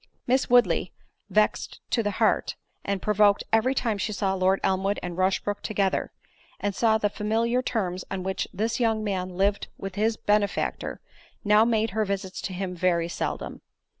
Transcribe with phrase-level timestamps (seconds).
[0.25, 0.91] Miss Woodley,
[1.29, 6.11] vexed to the heart, and provoked every time she saw Lord Elmwood and Rushbrook together,
[6.59, 11.01] and saw the familiar terms on which this young man lived with his benefactor,
[11.43, 13.61] now made her visits to him very seldom.